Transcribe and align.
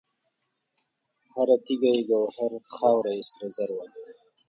هر 1.31 1.49
تیږه 1.65 1.91
یې 1.95 2.01
ګوهر، 2.09 2.51
خاوره 2.73 3.13
سره 3.31 3.47
زر 3.55 3.69
وه 3.75 3.85